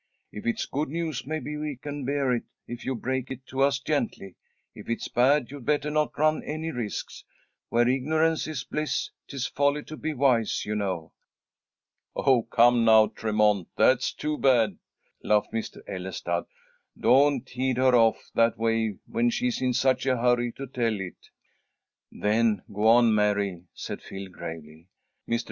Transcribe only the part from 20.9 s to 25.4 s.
it." "Then go on, Mary," said Phil, gravely. "Mr.